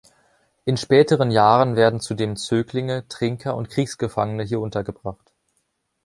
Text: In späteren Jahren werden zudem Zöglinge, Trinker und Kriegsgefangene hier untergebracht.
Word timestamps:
In 0.65 0.77
späteren 0.77 1.29
Jahren 1.29 1.75
werden 1.75 1.99
zudem 1.99 2.35
Zöglinge, 2.35 3.07
Trinker 3.07 3.55
und 3.55 3.69
Kriegsgefangene 3.69 4.41
hier 4.41 4.59
untergebracht. 4.59 5.31